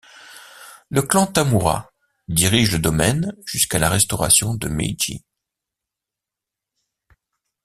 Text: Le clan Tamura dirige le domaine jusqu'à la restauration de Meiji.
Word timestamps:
Le 0.89 1.03
clan 1.03 1.27
Tamura 1.27 1.91
dirige 2.27 2.71
le 2.71 2.79
domaine 2.79 3.35
jusqu'à 3.45 3.77
la 3.77 3.87
restauration 3.87 4.55
de 4.55 4.67
Meiji. 4.67 5.23